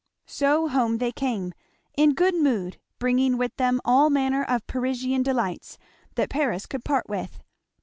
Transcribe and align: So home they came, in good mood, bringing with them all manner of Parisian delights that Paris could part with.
So 0.25 0.67
home 0.67 0.97
they 0.97 1.11
came, 1.11 1.53
in 1.95 2.15
good 2.15 2.33
mood, 2.33 2.77
bringing 2.97 3.37
with 3.37 3.55
them 3.57 3.79
all 3.85 4.09
manner 4.09 4.43
of 4.43 4.65
Parisian 4.65 5.21
delights 5.21 5.77
that 6.15 6.27
Paris 6.27 6.65
could 6.65 6.83
part 6.83 7.07
with. 7.07 7.39